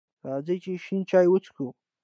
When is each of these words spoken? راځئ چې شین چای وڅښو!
راځئ 0.27 0.57
چې 0.63 0.71
شین 0.85 1.01
چای 1.09 1.27
وڅښو! 1.29 1.67